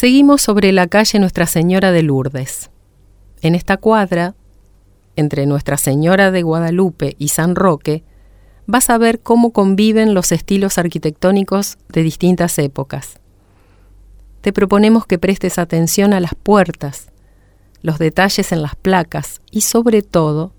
[0.00, 2.70] Seguimos sobre la calle Nuestra Señora de Lourdes.
[3.42, 4.34] En esta cuadra,
[5.14, 8.02] entre Nuestra Señora de Guadalupe y San Roque,
[8.66, 13.20] vas a ver cómo conviven los estilos arquitectónicos de distintas épocas.
[14.40, 17.08] Te proponemos que prestes atención a las puertas,
[17.82, 20.54] los detalles en las placas y sobre todo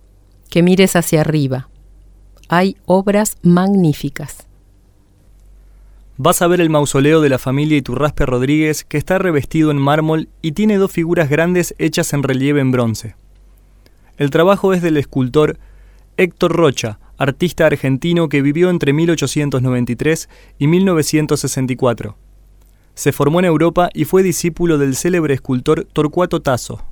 [0.52, 1.68] que mires hacia arriba.
[2.48, 4.46] Hay obras magníficas.
[6.24, 10.30] Vas a ver el mausoleo de la familia Iturraspe Rodríguez que está revestido en mármol
[10.44, 13.16] y tiene dos figuras grandes hechas en relieve en bronce.
[14.18, 15.58] El trabajo es del escultor
[16.18, 20.30] Héctor Rocha, artista argentino que vivió entre 1893
[20.60, 22.16] y 1964.
[22.94, 26.86] Se formó en Europa y fue discípulo del célebre escultor Torcuato Tasso.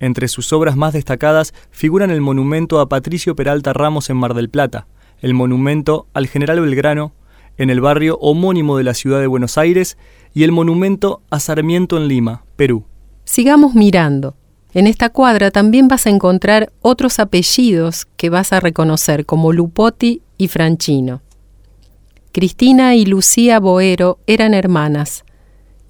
[0.00, 4.50] Entre sus obras más destacadas figuran el monumento a Patricio Peralta Ramos en Mar del
[4.50, 4.88] Plata,
[5.20, 7.12] el monumento al general Belgrano
[7.60, 9.98] en el barrio homónimo de la ciudad de Buenos Aires
[10.32, 12.86] y el monumento a Sarmiento en Lima, Perú.
[13.24, 14.34] Sigamos mirando.
[14.72, 20.22] En esta cuadra también vas a encontrar otros apellidos que vas a reconocer como Lupotti
[20.38, 21.20] y Franchino.
[22.32, 25.24] Cristina y Lucía Boero eran hermanas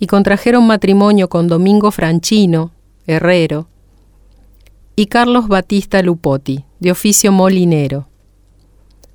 [0.00, 2.72] y contrajeron matrimonio con Domingo Franchino,
[3.06, 3.68] herrero,
[4.96, 8.09] y Carlos Batista Lupotti, de oficio molinero.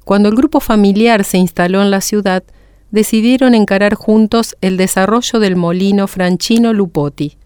[0.06, 2.44] Cuando el grupo familiar se instaló en la ciudad,
[2.92, 7.40] decidieron encarar juntos el desarrollo del molino Franchino Lupotti,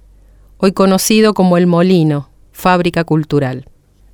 [0.58, 3.66] hoy conocido como El Molino, fábrica cultural.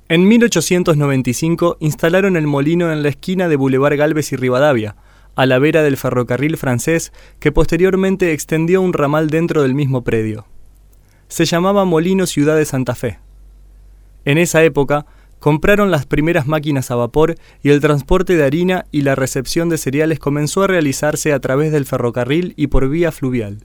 [0.08, 4.94] En 1895 instalaron el molino en la esquina de Boulevard Galvez y Rivadavia,
[5.34, 10.46] a la vera del ferrocarril francés que posteriormente extendió un ramal dentro del mismo predio.
[11.26, 13.18] Se llamaba Molino Ciudad de Santa Fe.
[14.24, 15.06] En esa época,
[15.46, 19.78] compraron las primeras máquinas a vapor y el transporte de harina y la recepción de
[19.78, 23.58] cereales comenzó a realizarse a través del ferrocarril y por vía fluvial.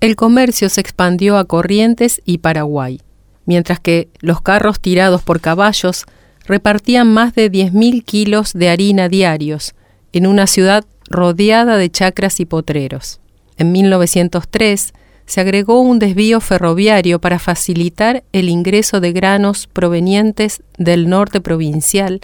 [0.00, 3.00] El comercio se expandió a Corrientes y Paraguay,
[3.46, 6.04] mientras que los carros tirados por caballos
[6.46, 9.76] repartían más de 10.000 kilos de harina diarios
[10.12, 13.20] en una ciudad rodeada de chacras y potreros.
[13.56, 14.94] En 1903
[15.30, 22.18] se agregó un desvío ferroviario para facilitar el ingreso de granos provenientes del norte provincial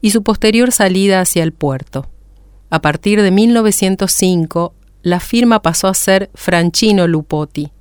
[0.00, 2.06] y su posterior salida hacia el puerto.
[2.70, 4.72] A partir de 1905,
[5.02, 7.72] la firma pasó a ser Franchino Lupotti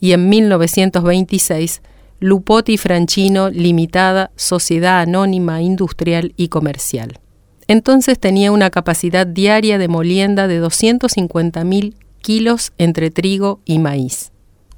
[0.00, 1.82] y en 1926
[2.18, 7.20] Lupotti Franchino Limitada Sociedad Anónima Industrial y Comercial.
[7.68, 11.96] Entonces tenía una capacidad diaria de molienda de 250.000
[12.26, 14.32] kilos entre trigo y maíz.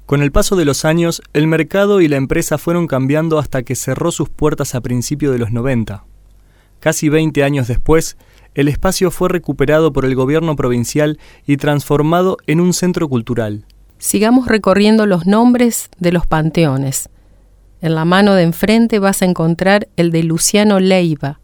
[0.05, 3.73] Con el paso de los años, el mercado y la empresa fueron cambiando hasta que
[3.73, 6.05] cerró sus puertas a principios de los 90.
[6.79, 8.17] Casi 20 años después,
[8.53, 11.17] el espacio fue recuperado por el gobierno provincial
[11.47, 13.65] y transformado en un centro cultural.
[13.97, 17.09] Sigamos recorriendo los nombres de los panteones.
[17.81, 21.39] En la mano de enfrente vas a encontrar el de Luciano Leiva,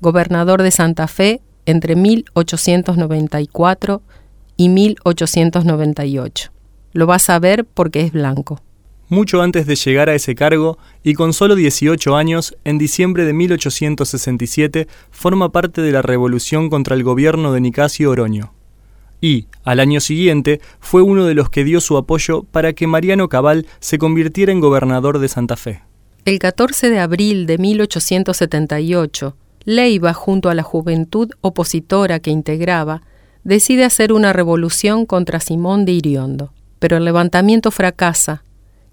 [0.00, 4.00] gobernador de Santa Fe entre 1894
[4.56, 6.50] y 1898.
[6.92, 8.60] Lo vas a ver porque es blanco.
[9.08, 13.34] Mucho antes de llegar a ese cargo, y con solo 18 años, en diciembre de
[13.34, 18.54] 1867, forma parte de la revolución contra el gobierno de Nicasio Oroño.
[19.20, 23.28] Y, al año siguiente, fue uno de los que dio su apoyo para que Mariano
[23.28, 25.82] Cabal se convirtiera en gobernador de Santa Fe.
[26.24, 33.02] El 14 de abril de 1878, Leiva, junto a la juventud opositora que integraba,
[33.44, 36.52] decide hacer una revolución contra Simón de Iriondo.
[36.78, 38.42] Pero el levantamiento fracasa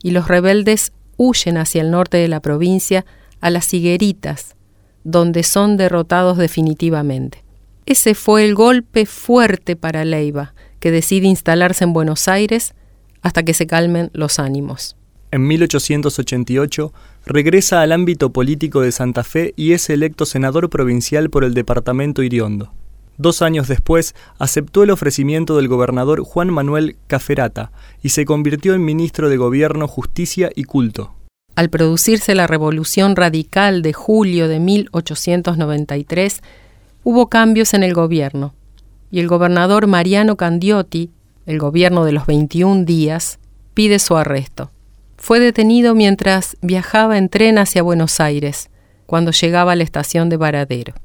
[0.04, 3.06] y los rebeldes huyen hacia el norte de la provincia
[3.40, 4.56] a las higueritas,
[5.04, 7.44] donde son derrotados definitivamente.
[7.86, 12.74] Ese fue el golpe fuerte para Leiva, que decide instalarse en Buenos Aires
[13.22, 14.96] hasta que se calmen los ánimos.
[15.32, 16.94] En 1888
[17.26, 22.22] regresa al ámbito político de Santa Fe y es electo senador provincial por el departamento
[22.24, 22.74] Iriondo.
[23.22, 27.72] Dos años después, aceptó el ofrecimiento del gobernador Juan Manuel Caferata
[28.02, 31.14] y se convirtió en ministro de Gobierno, Justicia y Culto.
[31.56, 36.42] Al producirse la Revolución Radical de julio de 1893,
[37.04, 38.56] hubo cambios en el gobierno,
[39.12, 41.12] y el gobernador Mariano Candiotti,
[41.46, 43.38] el gobierno de los 21 días,
[43.76, 44.72] pide su arresto.
[45.18, 48.72] Fue detenido mientras viajaba en tren hacia Buenos Aires,
[49.06, 50.96] cuando llegaba a la estación de Varadero.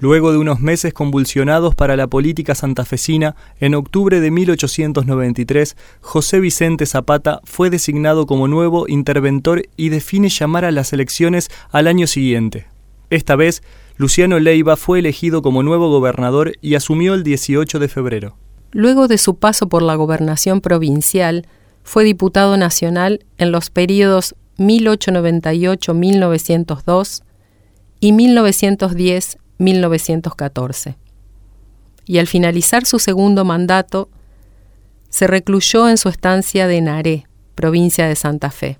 [0.00, 6.86] Luego de unos meses convulsionados para la política santafesina, en octubre de 1893, José Vicente
[6.86, 12.66] Zapata fue designado como nuevo interventor y define llamar a las elecciones al año siguiente.
[13.10, 13.62] Esta vez,
[13.98, 18.38] Luciano Leiva fue elegido como nuevo gobernador y asumió el 18 de febrero.
[18.72, 21.46] Luego de su paso por la gobernación provincial,
[21.82, 27.22] fue diputado nacional en los periodos 1898-1902
[28.00, 28.12] y
[29.60, 30.96] 1910-1914.
[32.06, 34.08] Y al finalizar su segundo mandato,
[35.10, 38.78] se recluyó en su estancia de Naré, provincia de Santa Fe,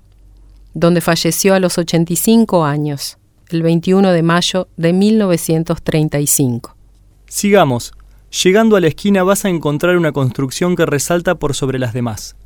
[0.73, 3.17] donde falleció a los 85 años,
[3.49, 6.75] el 21 de mayo de 1935.
[7.27, 7.93] Sigamos.
[8.43, 12.37] Llegando a la esquina vas a encontrar una construcción que resalta por sobre las demás.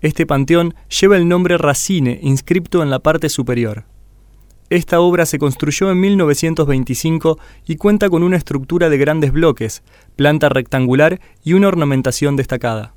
[0.00, 3.84] Este panteón lleva el nombre Racine inscripto en la parte superior.
[4.70, 9.82] Esta obra se construyó en 1925 y cuenta con una estructura de grandes bloques,
[10.14, 12.92] planta rectangular y una ornamentación destacada.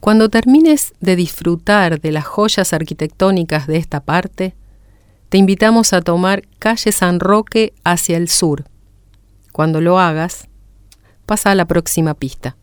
[0.00, 4.56] Cuando termines de disfrutar de las joyas arquitectónicas de esta parte,
[5.28, 8.64] te invitamos a tomar calle San Roque hacia el sur.
[9.52, 10.48] Cuando lo hagas,
[11.24, 12.56] pasa a la próxima pista.